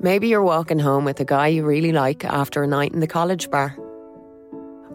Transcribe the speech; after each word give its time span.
Maybe 0.00 0.28
you're 0.28 0.44
walking 0.44 0.78
home 0.78 1.04
with 1.04 1.18
a 1.18 1.24
guy 1.24 1.48
you 1.48 1.64
really 1.64 1.90
like 1.90 2.24
after 2.24 2.62
a 2.62 2.68
night 2.68 2.92
in 2.92 3.00
the 3.00 3.08
college 3.08 3.50
bar. 3.50 3.76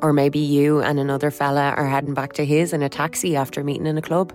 Or 0.02 0.14
maybe 0.14 0.40
you 0.40 0.82
and 0.82 0.98
another 0.98 1.30
fella 1.30 1.72
are 1.72 1.90
heading 1.90 2.14
back 2.14 2.32
to 2.34 2.46
his 2.46 2.72
in 2.72 2.82
a 2.82 2.88
taxi 2.88 3.36
after 3.36 3.66
meeting 3.66 3.86
in 3.86 3.98
a 3.98 4.02
club. 4.02 4.34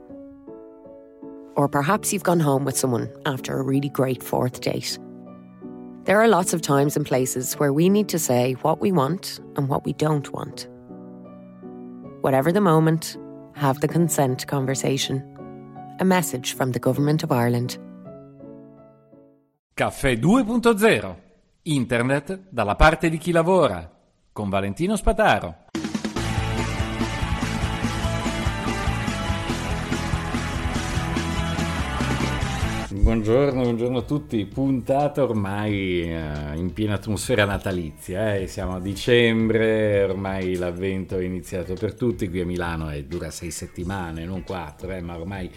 Or 1.57 1.69
perhaps 1.69 2.13
you've 2.13 2.23
gone 2.23 2.41
home 2.41 2.67
with 2.67 2.77
someone 2.77 3.11
after 3.25 3.59
a 3.59 3.63
really 3.63 3.89
great 3.89 4.23
fourth 4.23 4.61
date. 4.61 4.99
There 6.05 6.21
are 6.21 6.29
lots 6.29 6.53
of 6.53 6.61
times 6.61 6.99
and 6.99 7.07
places 7.07 7.55
where 7.55 7.73
we 7.73 7.89
need 7.89 8.11
to 8.11 8.19
say 8.19 8.53
what 8.61 8.79
we 8.79 8.93
want 8.93 9.41
and 9.57 9.71
what 9.71 9.87
we 9.87 9.95
don't 9.95 10.31
want. 10.35 10.69
Whatever 12.21 12.53
the 12.53 12.61
moment, 12.61 13.17
have 13.55 13.81
the 13.81 13.89
consent 13.89 14.47
conversation. 14.47 15.25
A 15.99 16.05
message 16.05 16.53
from 16.53 16.73
the 16.73 16.79
Government 16.79 17.23
of 17.23 17.33
Ireland. 17.33 17.79
Caffè 19.79 20.15
2.0 20.15 21.15
Internet 21.63 22.47
dalla 22.49 22.75
parte 22.75 23.09
di 23.09 23.17
chi 23.17 23.31
lavora 23.31 23.89
con 24.33 24.49
Valentino 24.49 24.97
Spataro. 24.97 25.67
Buongiorno, 32.91 33.63
buongiorno 33.63 33.99
a 33.99 34.03
tutti. 34.03 34.45
Puntata 34.47 35.23
ormai 35.23 36.03
eh, 36.03 36.57
in 36.57 36.73
piena 36.73 36.95
atmosfera 36.95 37.45
natalizia. 37.45 38.35
Eh? 38.35 38.49
Siamo 38.49 38.75
a 38.75 38.81
dicembre, 38.81 40.03
ormai 40.03 40.57
l'avvento 40.57 41.17
è 41.17 41.23
iniziato 41.23 41.75
per 41.75 41.95
tutti. 41.95 42.29
Qui 42.29 42.41
a 42.41 42.45
Milano 42.45 42.91
e 42.91 43.05
dura 43.05 43.31
sei 43.31 43.53
settimane, 43.53 44.25
non 44.25 44.43
quattro, 44.43 44.91
eh, 44.91 45.01
ma 45.01 45.17
ormai 45.17 45.49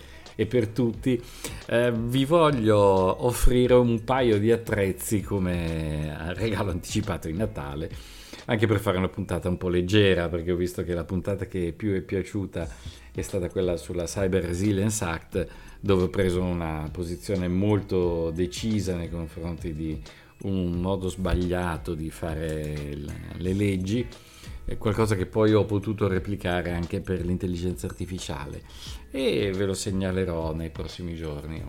è 0.42 0.46
per 0.46 0.68
tutti. 0.68 1.22
Eh, 1.68 1.92
vi 1.92 2.26
voglio 2.26 2.78
offrire 3.26 3.74
un 3.76 4.04
paio 4.04 4.40
di 4.40 4.52
attrezzi 4.52 5.22
come 5.22 6.34
regalo 6.34 6.72
anticipato 6.72 7.28
di 7.28 7.34
Natale 7.34 8.20
anche 8.46 8.68
per 8.68 8.80
fare 8.80 8.98
una 8.98 9.08
puntata 9.08 9.48
un 9.48 9.58
po' 9.58 9.70
leggera, 9.70 10.28
perché 10.28 10.52
ho 10.52 10.56
visto 10.56 10.84
che 10.84 10.94
la 10.94 11.04
puntata 11.04 11.46
che 11.46 11.74
più 11.76 11.94
è 11.94 12.02
piaciuta 12.02 12.68
è 13.14 13.22
stata 13.22 13.50
quella 13.50 13.78
sulla 13.78 14.06
Cyber 14.06 14.44
Resilience 14.44 15.04
Act, 15.04 15.48
dove 15.80 16.04
ho 16.04 16.10
preso 16.10 16.42
una 16.42 16.90
posizione 16.92 17.48
molto 17.48 18.32
decisa 18.32 18.96
nei 18.96 19.10
confronti 19.10 19.74
di 19.74 20.02
un 20.44 20.72
modo 20.74 21.08
sbagliato 21.08 21.94
di 21.94 22.10
fare 22.10 22.98
le 23.38 23.54
leggi 23.54 24.06
è 24.66 24.78
qualcosa 24.78 25.16
che 25.16 25.26
poi 25.26 25.54
ho 25.54 25.66
potuto 25.66 26.08
replicare 26.08 26.72
anche 26.72 27.02
per 27.02 27.26
l'intelligenza 27.26 27.88
artificiale 27.88 28.62
e 29.12 29.52
ve 29.54 29.66
lo 29.66 29.74
segnalerò 29.74 30.54
nei 30.54 30.70
prossimi 30.70 31.16
giorni. 31.16 31.62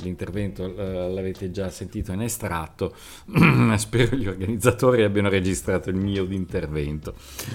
L'intervento 0.00 0.72
l'avete 0.76 1.50
già 1.50 1.68
sentito 1.70 2.12
in 2.12 2.22
estratto, 2.22 2.94
spero 3.76 4.16
gli 4.16 4.28
organizzatori 4.28 5.02
abbiano 5.02 5.28
registrato 5.28 5.90
il 5.90 5.96
mio 5.96 6.24
intervento, 6.24 7.14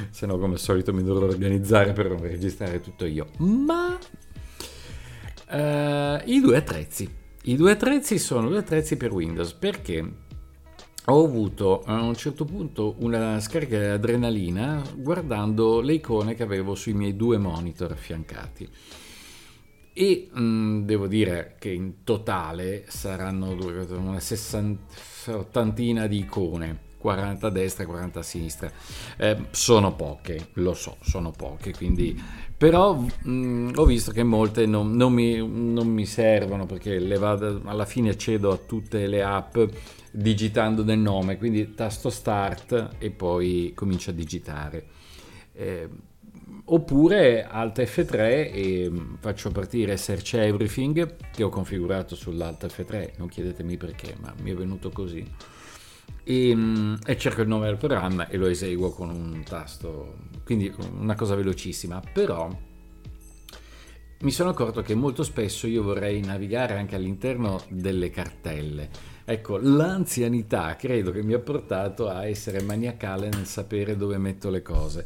se 0.10 0.26
no 0.26 0.38
come 0.38 0.54
al 0.54 0.60
solito 0.60 0.94
mi 0.94 1.04
dovrò 1.04 1.26
organizzare 1.26 1.94
per 1.94 2.10
non 2.10 2.22
registrare 2.22 2.82
tutto 2.82 3.06
io. 3.06 3.28
Ma 3.38 3.98
uh, 5.52 6.22
i 6.26 6.40
due 6.42 6.58
attrezzi. 6.58 7.20
I 7.44 7.56
due 7.56 7.72
attrezzi 7.72 8.20
sono 8.20 8.50
due 8.50 8.60
attrezzi 8.60 8.98
per 8.98 9.12
Windows 9.12 9.54
perché 9.54 10.30
ho 11.06 11.24
avuto 11.26 11.82
a 11.84 12.02
un 12.02 12.16
certo 12.16 12.46
punto 12.46 12.96
una 13.00 13.40
scarica 13.40 13.78
di 13.78 13.86
adrenalina 13.86 14.84
guardando 14.96 15.82
le 15.82 15.94
icone 15.94 16.36
che 16.36 16.44
avevo 16.44 16.76
sui 16.76 16.94
miei 16.94 17.16
due 17.16 17.40
monitor 17.40 17.92
affiancati. 17.92 18.70
E 19.94 20.30
mh, 20.32 20.42
mm, 20.42 20.82
devo 20.84 21.08
dire 21.08 21.56
che 21.60 21.70
in 21.72 22.04
totale 22.04 22.86
saranno 22.88 23.50
una 23.98 24.20
sessantina 24.20 26.08
di 26.08 26.20
icone 26.20 26.90
40 26.98 27.48
a 27.48 27.50
destra 27.50 27.84
e 27.84 27.88
40 27.88 28.20
a 28.20 28.24
sinistra. 28.24 28.72
Eh, 29.18 29.46
sono 29.50 29.96
poche, 29.96 30.50
lo 30.54 30.74
so, 30.74 30.98
sono 31.02 31.32
poche, 31.32 31.74
quindi... 31.74 32.50
Però 32.62 32.94
mh, 32.94 33.72
ho 33.74 33.86
visto 33.86 34.12
che 34.12 34.22
molte 34.22 34.68
non, 34.68 34.92
non, 34.92 35.12
mi, 35.12 35.36
non 35.38 35.88
mi, 35.88 36.06
servono 36.06 36.68
perché 36.68 37.00
vado, 37.18 37.60
alla 37.66 37.86
fine 37.86 38.12
accedo 38.12 38.52
a 38.52 38.58
tutte 38.58 39.08
le 39.08 39.24
app 39.24 39.58
digitando 40.12 40.84
del 40.84 41.00
nome, 41.00 41.38
quindi 41.38 41.74
tasto 41.74 42.12
start 42.12 42.98
e 43.00 43.10
poi 43.10 43.72
comincio 43.74 44.12
a 44.12 44.14
digitare. 44.14 44.86
Eh, 45.54 45.90
oppure 46.66 47.48
Alt 47.48 47.82
F3 47.82 48.16
e 48.54 48.92
faccio 49.20 49.50
partire 49.50 49.98
Search 49.98 50.36
Everything 50.36 51.16
che 51.32 51.42
ho 51.42 51.50
configurato 51.50 52.16
sull'Alt 52.16 52.68
F3, 52.68 53.14
non 53.18 53.28
chiedetemi 53.28 53.76
perché, 53.76 54.16
ma 54.22 54.36
mi 54.40 54.52
è 54.52 54.54
venuto 54.54 54.92
così 54.92 55.26
e, 56.24 56.56
mm, 56.56 56.96
e, 57.06 57.18
cerco 57.18 57.42
il 57.42 57.48
nome 57.48 57.68
del 57.68 57.78
programma 57.78 58.28
e 58.28 58.38
lo 58.38 58.48
eseguo 58.48 58.92
con 58.92 59.10
un 59.10 59.44
tasto, 59.44 60.16
quindi 60.44 60.74
una 61.00 61.16
cosa 61.16 61.36
velocissima, 61.36 62.02
però 62.14 62.50
mi 64.22 64.32
sono 64.32 64.52
accorto 64.52 64.84
che 64.84 64.94
molto 64.94 65.24
spesso 65.24 65.66
io 65.66 65.82
vorrei 65.82 66.22
navigare 66.22 66.78
anche 66.78 66.96
all'interno 66.96 67.64
delle 67.70 68.12
cartelle. 68.12 68.90
Ecco, 69.26 69.58
l'anzianità 69.58 70.76
credo 70.76 71.12
che 71.12 71.24
mi 71.24 71.34
ha 71.34 71.40
portato 71.40 72.08
a 72.08 72.28
essere 72.28 72.62
maniacale 72.62 73.30
nel 73.30 73.48
sapere 73.48 73.98
dove 73.98 74.20
metto 74.20 74.52
le 74.52 74.62
cose. 74.62 75.06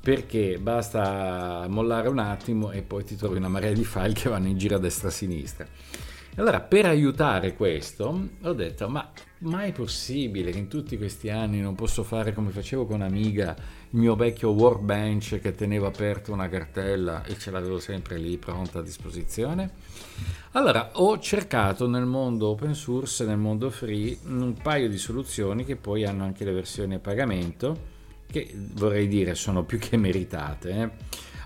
Perché 0.00 0.58
basta 0.58 1.66
mollare 1.68 2.08
un 2.08 2.18
attimo 2.18 2.70
e 2.70 2.80
poi 2.80 3.04
ti 3.04 3.16
trovi 3.16 3.36
una 3.36 3.48
marea 3.48 3.72
di 3.72 3.84
file 3.84 4.14
che 4.14 4.30
vanno 4.30 4.46
in 4.46 4.56
giro 4.56 4.76
a 4.76 4.78
destra 4.78 5.08
e 5.08 5.10
a 5.10 5.14
sinistra. 5.14 5.66
Allora, 6.36 6.60
per 6.60 6.86
aiutare 6.86 7.54
questo, 7.54 8.28
ho 8.40 8.52
detto, 8.54 8.88
ma 8.88 9.10
mai 9.40 9.72
possibile 9.72 10.50
che 10.50 10.58
in 10.58 10.68
tutti 10.68 10.96
questi 10.96 11.30
anni 11.30 11.60
non 11.60 11.74
posso 11.74 12.02
fare 12.02 12.32
come 12.32 12.50
facevo 12.50 12.86
con 12.86 13.02
Amiga, 13.02 13.54
il 13.90 13.98
mio 13.98 14.16
vecchio 14.16 14.50
workbench 14.50 15.40
che 15.40 15.54
tenevo 15.54 15.86
aperto 15.86 16.32
una 16.32 16.48
cartella 16.48 17.24
e 17.24 17.38
ce 17.38 17.50
l'avevo 17.50 17.78
sempre 17.78 18.18
lì 18.18 18.36
pronta 18.36 18.80
a 18.80 18.82
disposizione? 18.82 19.70
Allora, 20.52 20.90
ho 20.94 21.18
cercato 21.18 21.88
nel 21.88 22.06
mondo 22.06 22.48
open 22.48 22.74
source, 22.74 23.24
nel 23.24 23.38
mondo 23.38 23.70
free, 23.70 24.18
un 24.24 24.54
paio 24.60 24.88
di 24.88 24.98
soluzioni 24.98 25.64
che 25.64 25.76
poi 25.76 26.04
hanno 26.04 26.24
anche 26.24 26.44
le 26.44 26.52
versioni 26.52 26.94
a 26.94 26.98
pagamento, 26.98 27.96
che 28.26 28.52
vorrei 28.74 29.08
dire 29.08 29.34
sono 29.34 29.64
più 29.64 29.78
che 29.78 29.96
meritate. 29.96 30.70
Eh? 30.70 30.90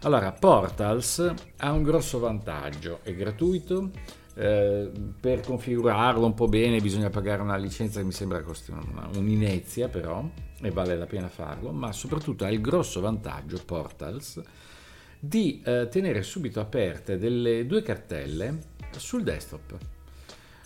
Allora, 0.02 0.32
Portals 0.32 1.32
ha 1.58 1.72
un 1.72 1.82
grosso 1.82 2.18
vantaggio, 2.18 3.00
è 3.02 3.14
gratuito, 3.14 3.90
eh, 4.34 4.90
per 5.20 5.40
configurarlo 5.40 6.24
un 6.24 6.34
po' 6.34 6.48
bene 6.48 6.80
bisogna 6.80 7.10
pagare 7.10 7.42
una 7.42 7.56
licenza 7.56 8.00
che 8.00 8.06
mi 8.06 8.12
sembra 8.12 8.42
costi 8.42 8.70
una, 8.70 9.08
un'inezia 9.16 9.88
però 9.88 10.24
e 10.60 10.70
vale 10.70 10.96
la 10.96 11.06
pena 11.06 11.28
farlo 11.28 11.70
ma 11.72 11.92
soprattutto 11.92 12.44
ha 12.44 12.50
il 12.50 12.60
grosso 12.60 13.00
vantaggio 13.00 13.60
Portals 13.64 14.40
di 15.18 15.62
eh, 15.64 15.88
tenere 15.88 16.22
subito 16.22 16.58
aperte 16.60 17.16
delle 17.16 17.64
due 17.64 17.82
cartelle 17.82 18.58
sul 18.96 19.22
desktop. 19.22 19.76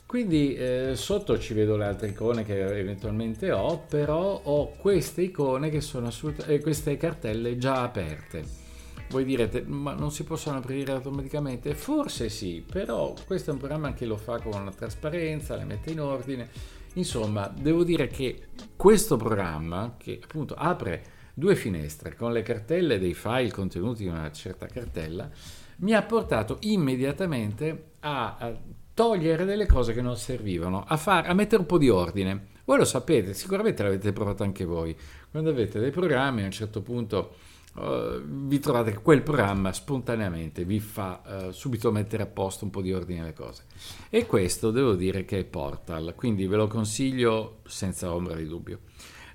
Quindi 0.06 0.54
eh, 0.54 0.92
sotto 0.94 1.38
ci 1.38 1.52
vedo 1.52 1.76
le 1.76 1.84
altre 1.84 2.08
icone 2.08 2.42
che 2.44 2.78
eventualmente 2.78 3.50
ho 3.50 3.84
però 3.86 4.40
ho 4.44 4.70
queste 4.76 5.22
icone 5.22 5.68
che 5.68 5.80
sono 5.80 6.06
assolut- 6.06 6.48
eh, 6.48 6.60
queste 6.60 6.96
cartelle 6.96 7.58
già 7.58 7.82
aperte 7.82 8.65
voi 9.08 9.24
direte, 9.24 9.62
ma 9.62 9.94
non 9.94 10.10
si 10.10 10.24
possono 10.24 10.58
aprire 10.58 10.92
automaticamente? 10.92 11.74
Forse 11.74 12.28
sì, 12.28 12.64
però 12.66 13.14
questo 13.26 13.50
è 13.50 13.52
un 13.52 13.58
programma 13.58 13.94
che 13.94 14.06
lo 14.06 14.16
fa 14.16 14.40
con 14.40 14.72
trasparenza, 14.74 15.56
le 15.56 15.64
mette 15.64 15.90
in 15.90 16.00
ordine. 16.00 16.48
Insomma, 16.94 17.46
devo 17.46 17.84
dire 17.84 18.08
che 18.08 18.48
questo 18.74 19.16
programma, 19.16 19.94
che 19.96 20.18
appunto 20.22 20.54
apre 20.54 21.14
due 21.34 21.54
finestre 21.54 22.16
con 22.16 22.32
le 22.32 22.42
cartelle 22.42 22.98
dei 22.98 23.14
file 23.14 23.50
contenuti 23.50 24.04
in 24.04 24.10
una 24.10 24.32
certa 24.32 24.66
cartella, 24.66 25.30
mi 25.78 25.92
ha 25.92 26.02
portato 26.02 26.56
immediatamente 26.60 27.90
a, 28.00 28.36
a 28.38 28.58
togliere 28.94 29.44
delle 29.44 29.66
cose 29.66 29.92
che 29.92 30.00
non 30.00 30.16
servivano, 30.16 30.84
a, 30.86 30.96
far, 30.96 31.28
a 31.28 31.34
mettere 31.34 31.60
un 31.60 31.66
po' 31.66 31.76
di 31.76 31.90
ordine. 31.90 32.54
Voi 32.64 32.78
lo 32.78 32.84
sapete, 32.84 33.34
sicuramente 33.34 33.82
l'avete 33.82 34.12
provato 34.12 34.42
anche 34.42 34.64
voi. 34.64 34.96
Quando 35.30 35.50
avete 35.50 35.78
dei 35.78 35.90
programmi 35.90 36.42
a 36.42 36.46
un 36.46 36.50
certo 36.50 36.80
punto 36.80 37.34
uh, 37.76 38.20
vi 38.22 38.58
trovate 38.58 38.94
quel 38.94 39.22
programma 39.22 39.72
spontaneamente 39.72 40.64
vi 40.64 40.80
fa 40.80 41.22
uh, 41.24 41.50
subito 41.52 41.92
mettere 41.92 42.22
a 42.22 42.26
posto 42.26 42.64
un 42.64 42.70
po' 42.70 42.82
di 42.82 42.92
ordine 42.92 43.20
alle 43.20 43.32
cose. 43.32 43.64
E 44.10 44.26
questo 44.26 44.70
devo 44.70 44.94
dire 44.94 45.24
che 45.24 45.40
è 45.40 45.44
Portal, 45.44 46.14
quindi 46.16 46.46
ve 46.46 46.56
lo 46.56 46.66
consiglio 46.66 47.60
senza 47.66 48.12
ombra 48.12 48.34
di 48.34 48.46
dubbio. 48.46 48.80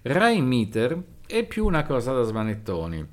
Rain 0.04 0.46
Meter 0.46 1.04
è 1.28 1.46
più 1.46 1.66
una 1.66 1.84
cosa 1.84 2.14
da 2.14 2.24
smanettoni, 2.24 3.08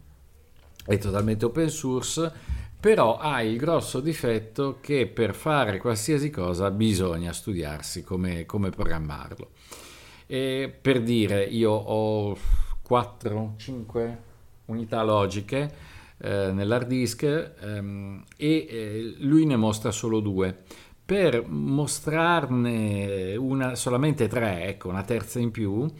è 0.84 0.98
totalmente 0.98 1.44
open 1.44 1.68
source, 1.68 2.32
però 2.80 3.18
ha 3.18 3.42
il 3.42 3.56
grosso 3.58 4.00
difetto 4.00 4.78
che 4.80 5.06
per 5.06 5.34
fare 5.34 5.78
qualsiasi 5.78 6.30
cosa 6.30 6.70
bisogna 6.70 7.32
studiarsi 7.32 8.02
come, 8.02 8.46
come 8.46 8.70
programmarlo. 8.70 9.50
E 10.26 10.76
per 10.80 11.02
dire, 11.02 11.42
io 11.44 11.72
ho 11.72 12.36
4, 12.82 13.54
5, 13.56 14.22
unità 14.68 15.02
logiche 15.02 15.70
eh, 16.18 16.50
nell'hard 16.52 16.86
disk 16.86 17.22
ehm, 17.22 18.24
e 18.36 18.66
eh, 18.68 19.14
lui 19.18 19.44
ne 19.44 19.56
mostra 19.56 19.90
solo 19.90 20.20
due. 20.20 20.56
Per 21.04 21.46
mostrarne 21.46 23.34
una, 23.36 23.74
solamente 23.74 24.28
tre, 24.28 24.64
ecco, 24.64 24.88
una 24.88 25.04
terza 25.04 25.38
in 25.38 25.50
più, 25.50 25.90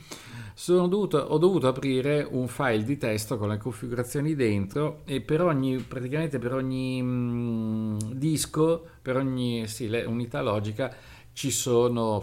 dovuto, 0.66 1.18
ho 1.18 1.38
dovuto 1.38 1.68
aprire 1.68 2.26
un 2.28 2.46
file 2.46 2.82
di 2.82 2.98
testo 2.98 3.38
con 3.38 3.48
le 3.48 3.56
configurazioni 3.56 4.34
dentro 4.34 5.02
e 5.06 5.20
per 5.22 5.40
ogni, 5.40 5.78
praticamente 5.78 6.38
per 6.38 6.52
ogni 6.52 7.00
mh, 7.00 7.06
mm, 7.06 7.98
disco, 8.12 8.84
per 9.00 9.16
ogni 9.16 9.66
sì, 9.66 9.86
unità 10.06 10.42
logica 10.42 10.94
ci 11.32 11.50
sono 11.50 12.22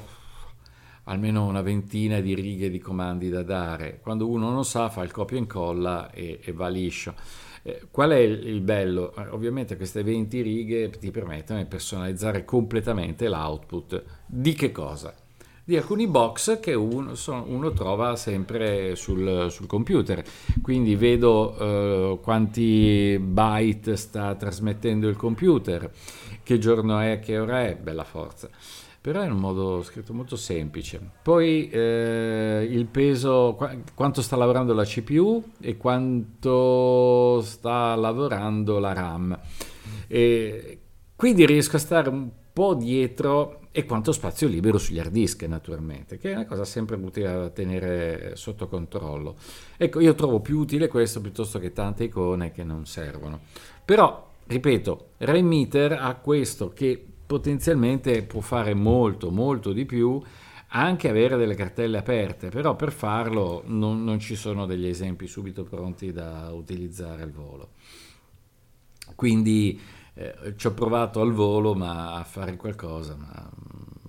almeno 1.05 1.45
una 1.45 1.61
ventina 1.61 2.19
di 2.19 2.33
righe 2.33 2.69
di 2.69 2.79
comandi 2.79 3.29
da 3.29 3.43
dare. 3.43 3.99
Quando 4.01 4.27
uno 4.27 4.49
non 4.49 4.65
sa 4.65 4.89
fa 4.89 5.03
il 5.03 5.11
copia 5.11 5.37
e 5.37 5.39
incolla 5.39 6.11
e, 6.11 6.39
e 6.43 6.51
va 6.51 6.67
liscio. 6.67 7.13
Eh, 7.63 7.87
qual 7.89 8.11
è 8.11 8.17
il, 8.17 8.61
bello? 8.61 9.13
Eh, 9.15 9.27
ovviamente 9.29 9.75
queste 9.75 10.03
20 10.03 10.41
righe 10.41 10.89
ti 10.91 11.11
permettono 11.11 11.59
di 11.59 11.65
personalizzare 11.65 12.45
completamente 12.45 13.27
l'output. 13.27 14.03
Di 14.25 14.53
che 14.53 14.71
cosa? 14.71 15.13
Di 15.63 15.75
alcuni 15.75 16.07
box 16.07 16.59
che 16.59 16.75
uno, 16.75 17.13
uno 17.47 17.71
trova 17.71 18.15
sempre 18.15 18.95
sul, 18.95 19.47
sul, 19.49 19.65
computer. 19.65 20.23
Quindi 20.61 20.95
vedo 20.95 21.57
eh, 21.57 22.19
quanti 22.21 23.17
byte 23.19 23.95
sta 23.95 24.35
trasmettendo 24.35 25.07
il 25.07 25.15
computer, 25.15 25.91
che 26.43 26.59
giorno 26.59 26.99
è, 26.99 27.19
che 27.19 27.39
ora 27.39 27.65
è, 27.65 27.75
bella 27.75 28.03
forza 28.03 28.47
però 29.05 29.23
in 29.23 29.33
un 29.33 29.37
modo 29.37 29.83
scritto 29.83 30.15
molto 30.15 30.35
semplice. 30.35 30.99
Poi 31.21 31.69
eh, 31.69 32.67
il 32.67 32.87
peso, 32.87 33.53
qu- 33.55 33.93
quanto 33.93 34.23
sta 34.23 34.35
lavorando 34.35 34.73
la 34.73 34.83
CPU 34.83 35.51
e 35.61 35.77
quanto 35.77 37.39
sta 37.43 37.93
lavorando 37.93 38.79
la 38.79 38.93
RAM. 38.93 39.39
E 40.07 40.79
quindi 41.15 41.45
riesco 41.45 41.75
a 41.75 41.79
stare 41.79 42.09
un 42.09 42.31
po' 42.51 42.73
dietro 42.73 43.59
e 43.71 43.85
quanto 43.85 44.11
spazio 44.11 44.47
libero 44.47 44.79
sugli 44.79 44.97
hard 44.97 45.11
disk 45.11 45.43
naturalmente, 45.43 46.17
che 46.17 46.31
è 46.31 46.33
una 46.33 46.47
cosa 46.47 46.65
sempre 46.65 46.95
utile 46.95 47.31
da 47.31 47.49
tenere 47.51 48.35
sotto 48.35 48.67
controllo. 48.67 49.35
Ecco, 49.77 49.99
io 49.99 50.15
trovo 50.15 50.39
più 50.39 50.57
utile 50.57 50.87
questo 50.87 51.21
piuttosto 51.21 51.59
che 51.59 51.73
tante 51.73 52.05
icone 52.05 52.51
che 52.51 52.63
non 52.63 52.87
servono. 52.87 53.41
Però, 53.85 54.31
ripeto, 54.47 55.09
Rainmeter 55.17 55.91
ha 55.91 56.15
questo 56.15 56.69
che 56.69 57.09
potenzialmente 57.25 58.23
può 58.23 58.41
fare 58.41 58.73
molto, 58.73 59.31
molto 59.31 59.73
di 59.73 59.85
più, 59.85 60.21
anche 60.69 61.09
avere 61.09 61.37
delle 61.37 61.55
cartelle 61.55 61.97
aperte, 61.97 62.49
però 62.49 62.75
per 62.75 62.91
farlo 62.91 63.63
non, 63.65 64.03
non 64.03 64.19
ci 64.19 64.35
sono 64.35 64.65
degli 64.65 64.87
esempi 64.87 65.27
subito 65.27 65.63
pronti 65.63 66.11
da 66.11 66.51
utilizzare 66.51 67.21
al 67.21 67.31
volo. 67.31 67.69
Quindi 69.15 69.79
eh, 70.15 70.53
ci 70.55 70.67
ho 70.67 70.73
provato 70.73 71.21
al 71.21 71.31
volo 71.31 71.75
ma 71.75 72.15
a 72.15 72.23
fare 72.23 72.55
qualcosa, 72.55 73.15
ma, 73.15 73.49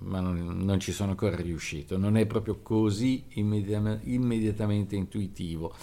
ma 0.07 0.19
non, 0.19 0.59
non, 0.61 0.79
ci 0.79 0.91
sono 0.91 1.11
ancora 1.11 1.35
riuscito. 1.35 1.97
Non 1.97 2.17
è 2.17 2.25
proprio 2.25 2.59
così 2.61 3.25
immediat- 3.33 3.99
immediatamente 4.03 4.95
intuitivo. 4.95 5.73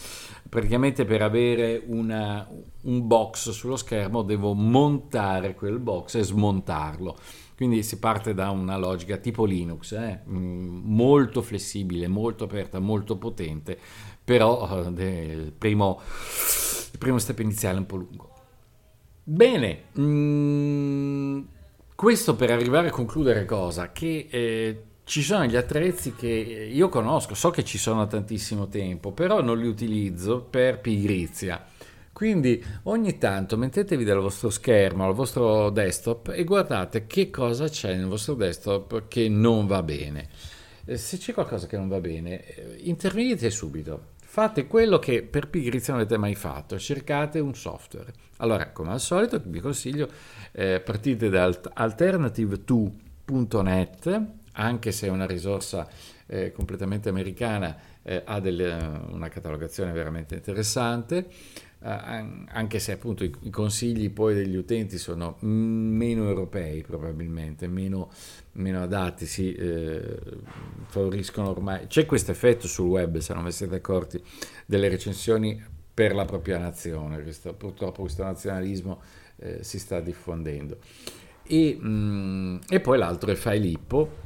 Praticamente 0.49 1.05
per 1.05 1.23
avere 1.23 1.83
una, 1.87 2.49
un 2.83 3.07
box 3.07 3.51
sullo 3.51 3.77
schermo 3.77 4.23
devo 4.23 4.55
montare 4.55 5.55
quel 5.55 5.79
box 5.79 6.15
e 6.17 6.23
smontarlo. 6.23 7.17
Quindi 7.57 7.83
si 7.85 7.99
parte 7.99 8.35
da 8.35 8.51
una 8.51 8.77
logica 8.77 9.17
tipo 9.19 9.45
Linux, 9.45 9.93
eh? 9.93 10.23
Mm, 10.29 10.81
molto 10.85 11.41
flessibile, 11.41 12.09
molto 12.09 12.45
aperta, 12.45 12.81
molto 12.81 13.17
potente, 13.17 13.79
però 14.25 14.85
eh, 14.97 15.25
il, 15.25 15.53
primo, 15.57 16.01
il 16.93 16.99
primo 16.99 17.19
step 17.19 17.39
iniziale 17.39 17.77
è 17.77 17.81
un 17.81 17.87
po' 17.87 17.97
lungo. 17.97 18.31
Bene, 19.23 19.85
mm, 19.99 21.41
questo 21.95 22.35
per 22.35 22.51
arrivare 22.51 22.89
a 22.89 22.91
concludere 22.91 23.45
cosa? 23.45 23.93
Che 23.93 24.27
eh, 24.31 24.83
ci 25.05 25.23
sono 25.23 25.45
gli 25.45 25.57
attrezzi 25.57 26.15
che 26.15 26.27
io 26.27 26.89
conosco, 26.89 27.35
so 27.35 27.51
che 27.51 27.65
ci 27.65 27.79
sono 27.79 28.01
da 28.01 28.07
tantissimo 28.07 28.69
tempo, 28.69 29.13
però 29.13 29.43
non 29.43 29.59
li 29.59 29.69
utilizzo 29.69 30.41
per 30.41 30.81
pigrizia. 30.81 31.65
Quindi 32.13 32.65
ogni 32.85 33.19
tanto 33.19 33.57
mettetevi 33.57 34.05
dal 34.05 34.21
vostro 34.21 34.49
schermo 34.49 35.05
al 35.05 35.15
vostro 35.15 35.71
desktop 35.71 36.31
e 36.35 36.45
guardate 36.45 37.07
che 37.07 37.29
cosa 37.29 37.69
c'è 37.69 37.95
nel 37.97 38.07
vostro 38.07 38.35
desktop 38.35 39.09
che 39.09 39.29
non 39.29 39.67
va 39.67 39.83
bene. 39.83 40.29
Eh, 40.85 40.97
se 40.97 41.19
c'è 41.19 41.33
qualcosa 41.33 41.67
che 41.67 41.77
non 41.77 41.89
va 41.89 42.01
bene, 42.01 42.45
eh, 42.45 42.77
intervenite 42.83 43.51
subito. 43.51 44.13
Fate 44.35 44.67
quello 44.67 44.99
che 44.99 45.23
per 45.23 45.49
pigrizia 45.49 45.93
non 45.93 46.03
avete 46.03 46.19
mai 46.19 46.35
fatto, 46.35 46.77
cercate 46.77 47.39
un 47.39 47.55
software. 47.55 48.13
Allora, 48.39 48.73
come 48.73 48.91
al 48.91 48.99
solito, 48.99 49.41
vi 49.45 49.61
consiglio, 49.61 50.09
eh, 50.51 50.81
partite 50.81 51.29
da 51.29 51.47
alternative2.net, 51.47 54.23
anche 54.55 54.91
se 54.91 55.07
è 55.07 55.11
una 55.11 55.27
risorsa 55.27 55.89
eh, 56.27 56.51
completamente 56.51 57.09
americana, 57.09 57.77
eh, 58.03 58.23
ha 58.25 58.41
delle, 58.41 58.73
una 59.13 59.29
catalogazione 59.29 59.93
veramente 59.93 60.35
interessante, 60.35 61.29
anche 61.87 62.79
se 62.79 62.93
appunto 62.93 63.25
i, 63.25 63.33
i, 63.43 63.51
consigli 63.51 64.11
poi 64.11 64.35
degli 64.35 64.57
utenti 64.57 64.97
sono 64.97 65.37
meno 65.41 66.27
europei 66.27 66.83
probabilmente, 66.83 67.67
meno, 67.69 68.11
meno 68.53 68.83
adatti, 68.83 69.27
si 69.27 69.53
eh, 69.53 70.19
favoriscono 70.87 71.51
ormai, 71.51 71.87
c'è 71.87 72.07
questo 72.07 72.31
effetto 72.31 72.67
sul 72.67 72.87
web, 72.87 73.19
se 73.19 73.35
non 73.35 73.45
vi 73.45 73.53
siete 73.53 73.77
accorti, 73.77 74.23
delle 74.65 74.89
recensioni 74.89 75.63
per 75.93 76.15
la 76.15 76.25
propria 76.25 76.59
nazione. 76.59 77.23
Questo, 77.23 77.53
purtroppo 77.53 78.01
questo 78.03 78.25
nazionalismo 78.25 79.01
eh, 79.37 79.63
si 79.63 79.79
sta 79.79 80.01
diffondendo. 80.01 80.79
E, 81.43 81.77
mh, 81.79 81.87
mm, 81.87 82.57
e, 82.69 82.81
poi 82.81 82.97
l'altro 82.97 83.31
è 83.31 83.35
Filippo, 83.35 84.23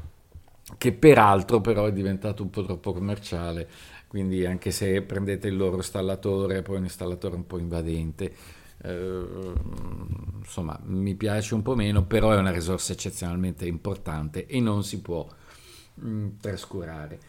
che 0.76 0.92
peraltro 0.92 1.60
però 1.60 1.86
è 1.86 1.92
diventato 1.92 2.42
un 2.42 2.50
po' 2.50 2.62
troppo 2.62 2.92
commerciale, 2.92 3.68
quindi 4.08 4.44
anche 4.46 4.70
se 4.70 5.02
prendete 5.02 5.48
il 5.48 5.56
loro 5.56 5.76
installatore, 5.76 6.62
poi 6.62 6.78
un 6.78 6.84
installatore 6.84 7.36
un 7.36 7.46
po' 7.46 7.58
invadente, 7.58 8.34
eh, 8.82 9.24
insomma 10.38 10.78
mi 10.84 11.14
piace 11.14 11.54
un 11.54 11.62
po' 11.62 11.74
meno, 11.74 12.04
però 12.04 12.32
è 12.32 12.36
una 12.36 12.50
risorsa 12.50 12.92
eccezionalmente 12.92 13.66
importante 13.66 14.46
e 14.46 14.60
non 14.60 14.82
si 14.82 15.00
può 15.00 15.28
mh, 15.94 16.08
mm, 16.08 16.28
trascurare. 16.40 17.20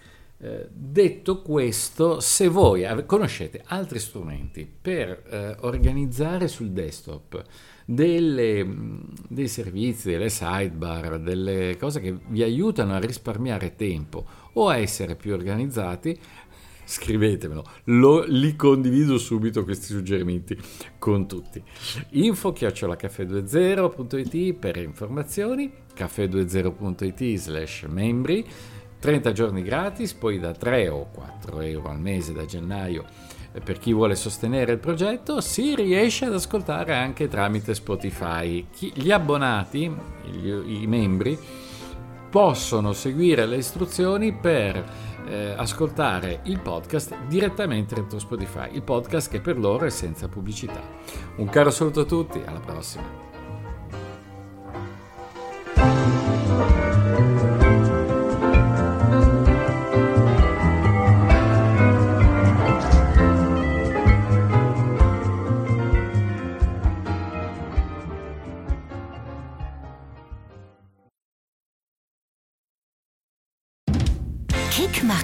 Eh, 0.42 0.70
detto 0.72 1.42
questo, 1.42 2.22
se 2.22 2.48
voi 2.48 2.86
conoscete 3.06 3.62
altri 3.66 4.00
strumenti 4.00 4.66
per 4.81 5.24
eh, 5.30 5.58
organizzare 5.68 6.48
sul 6.48 6.70
desktop 6.70 7.44
delle, 7.84 8.64
mm, 8.64 9.00
dei 9.28 9.50
servizi, 9.50 10.12
delle 10.12 10.30
sidebar, 10.30 11.20
delle 11.20 11.76
cose 11.78 12.00
che 12.00 12.16
vi 12.28 12.42
aiutano 12.42 12.94
a 12.94 13.00
risparmiare 13.00 13.76
tempo 13.76 14.26
o 14.54 14.70
a 14.70 14.78
essere 14.78 15.16
più 15.16 15.34
organizzati, 15.34 16.18
scrivetemelo, 16.90 17.64
Lo, 17.86 18.24
li 18.26 18.56
condivido 18.56 19.18
subito 19.19 19.64
questi 19.64 19.94
suggerimenti 19.94 20.60
con 20.98 21.28
tutti. 21.28 21.62
Info 22.12 22.52
chiocciolacaffè20.it 22.52 24.54
per 24.56 24.78
informazioni, 24.78 25.72
caffè20.it 25.96 27.36
slash 27.36 27.86
membri 27.88 28.44
30 29.00 29.31
giorni 29.31 29.62
gratis, 29.62 30.14
poi 30.14 30.40
da 30.40 30.52
3 30.52 30.90
o 30.90 31.08
4 31.14 31.62
euro 31.62 31.90
al 31.90 32.02
mese 32.02 32.34
da 32.34 32.46
gennaio 32.46 33.06
eh, 33.54 33.62
per 33.62 33.78
chi 33.78 33.94
vuole 33.94 34.16
sostenere 34.16 34.72
il 34.74 34.80
progetto, 34.80 35.42
si 35.42 35.76
riesce 35.76 36.26
ad 36.26 36.34
ascoltare 36.34 36.96
anche 36.96 37.28
tramite 37.28 37.76
Spotify. 37.76 38.66
Chi, 38.72 38.92
gli 38.96 39.12
abbonati, 39.12 39.96
gli, 40.26 40.81
i 40.81 40.88
membri, 40.88 41.38
possono 42.30 42.94
seguire 42.94 43.46
le 43.46 43.58
istruzioni 43.58 44.34
per 44.34 45.08
eh, 45.30 45.54
ascoltare 45.56 46.42
il 46.44 46.59
podcast 46.59 47.16
direttamente 47.28 47.95
dentro 47.95 48.19
Spotify, 48.19 48.74
il 48.74 48.81
podcast 48.81 49.30
che 49.30 49.40
per 49.40 49.57
loro 49.57 49.86
è 49.86 49.90
senza 49.90 50.28
pubblicità. 50.28 50.81
Un 51.38 51.48
caro 51.50 51.69
saluto 51.69 52.02
a 52.02 52.06
tutti, 52.06 52.42
alla 52.44 52.59
prossima. 52.59 53.29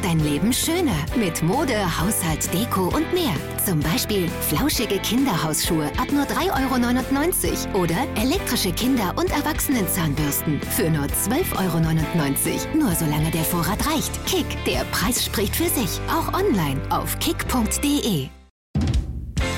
Dein 0.05 0.19
Leben 0.19 0.53
schöner 0.53 0.95
mit 1.15 1.41
Mode, 1.41 1.75
Haushalt, 1.99 2.53
Deko 2.53 2.83
und 2.95 3.11
mehr. 3.13 3.33
Zum 3.65 3.79
Beispiel 3.79 4.27
flauschige 4.49 4.99
Kinderhausschuhe 4.99 5.87
ab 5.97 6.11
nur 6.11 6.25
3,99 6.25 7.73
Euro 7.73 7.83
oder 7.83 7.95
elektrische 8.15 8.71
Kinder- 8.71 9.13
und 9.17 9.31
Erwachsenenzahnbürsten 9.31 10.61
für 10.61 10.89
nur 10.89 11.05
12,99 11.05 11.55
Euro. 11.57 12.77
Nur 12.77 12.91
solange 12.95 13.31
der 13.31 13.43
Vorrat 13.43 13.79
reicht. 13.87 14.23
Kick, 14.27 14.45
der 14.65 14.83
Preis 14.91 15.25
spricht 15.25 15.55
für 15.55 15.69
sich. 15.69 15.99
Auch 16.07 16.33
online 16.33 16.79
auf 16.89 17.17
kick.de. 17.19 18.29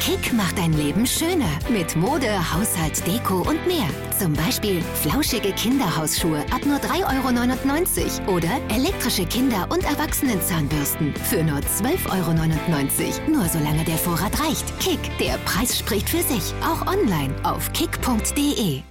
Kick 0.07 0.31
macht 0.31 0.57
dein 0.57 0.71
Leben 0.71 1.05
schöner. 1.05 1.59
Mit 1.67 1.97
Mode, 1.97 2.29
Haushalt, 2.53 3.05
Deko 3.05 3.41
und 3.41 3.67
mehr. 3.67 3.89
Zum 4.17 4.31
Beispiel 4.31 4.81
flauschige 5.01 5.51
Kinderhausschuhe 5.51 6.45
ab 6.49 6.65
nur 6.65 6.77
3,99 6.77 8.25
Euro 8.25 8.37
oder 8.37 8.47
elektrische 8.69 9.25
Kinder- 9.25 9.67
und 9.69 9.83
Erwachsenenzahnbürsten 9.83 11.13
für 11.13 11.43
nur 11.43 11.59
12,99 11.59 12.07
Euro. 12.07 13.31
Nur 13.31 13.49
solange 13.49 13.83
der 13.83 13.97
Vorrat 13.97 14.39
reicht. 14.39 14.79
Kick, 14.79 14.99
der 15.19 15.37
Preis 15.39 15.77
spricht 15.77 16.07
für 16.07 16.23
sich. 16.23 16.53
Auch 16.61 16.87
online 16.87 17.35
auf 17.43 17.73
kick.de. 17.73 18.87